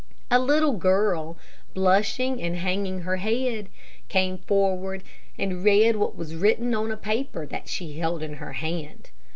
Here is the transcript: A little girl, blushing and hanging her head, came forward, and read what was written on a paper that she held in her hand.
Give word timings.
A 0.31 0.39
little 0.39 0.73
girl, 0.77 1.37
blushing 1.75 2.41
and 2.41 2.55
hanging 2.55 3.01
her 3.01 3.17
head, 3.17 3.69
came 4.09 4.39
forward, 4.39 5.03
and 5.37 5.63
read 5.63 5.95
what 5.95 6.15
was 6.15 6.33
written 6.33 6.73
on 6.73 6.91
a 6.91 6.97
paper 6.97 7.45
that 7.45 7.69
she 7.69 7.99
held 7.99 8.23
in 8.23 8.33
her 8.41 8.53
hand. 8.53 9.11